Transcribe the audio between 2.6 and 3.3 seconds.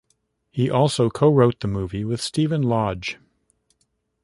Lodge.